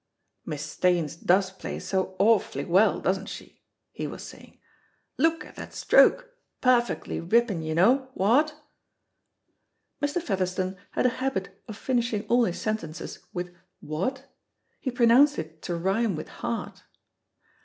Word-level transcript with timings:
"Miss 0.47 0.63
Staines 0.63 1.15
does 1.15 1.51
play 1.51 1.77
so 1.79 2.15
arfly 2.19 2.67
well, 2.67 2.99
doesn't 2.99 3.27
she?" 3.27 3.61
he 3.91 4.07
was 4.07 4.23
saying. 4.23 4.59
"Look 5.19 5.45
at 5.45 5.55
that 5.57 5.75
stroke, 5.75 6.27
perfectly 6.59 7.19
rippin' 7.19 7.61
you 7.61 7.75
know, 7.75 8.09
what?" 8.15 8.55
Mr. 10.01 10.19
Featherstone 10.19 10.75
had 10.93 11.05
a 11.05 11.09
habit 11.21 11.55
of 11.67 11.77
finishing 11.77 12.23
all 12.29 12.45
his 12.45 12.59
sentences 12.59 13.19
with 13.31 13.53
"what?" 13.79 14.27
He 14.79 14.89
pronounced 14.89 15.37
it 15.37 15.61
to 15.61 15.75
rhyme 15.75 16.15
with 16.15 16.29
heart. 16.29 16.81